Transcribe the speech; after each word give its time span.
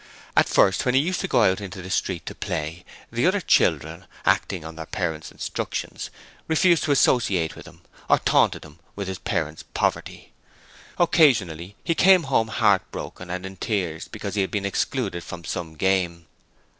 At 0.35 0.49
first 0.49 0.83
when 0.83 0.95
he 0.95 0.99
used 0.99 1.21
to 1.21 1.27
go 1.27 1.43
out 1.43 1.61
into 1.61 1.79
the 1.79 1.91
street 1.91 2.25
to 2.25 2.33
play, 2.33 2.83
the 3.11 3.27
other 3.27 3.39
children, 3.39 4.07
acting 4.25 4.65
on 4.65 4.75
their 4.75 4.87
parents' 4.87 5.31
instructions, 5.31 6.09
refused 6.47 6.85
to 6.85 6.91
associate 6.91 7.55
with 7.55 7.67
him, 7.67 7.81
or 8.09 8.17
taunted 8.17 8.65
him 8.65 8.79
with 8.95 9.07
his 9.07 9.19
parents' 9.19 9.63
poverty. 9.75 10.31
Occasionally 10.97 11.75
he 11.83 11.93
came 11.93 12.23
home 12.23 12.47
heartbroken 12.47 13.29
and 13.29 13.45
in 13.45 13.57
tears 13.57 14.07
because 14.07 14.33
he 14.33 14.41
had 14.41 14.49
been 14.49 14.65
excluded 14.65 15.23
from 15.23 15.45
some 15.45 15.75
game. 15.75 16.25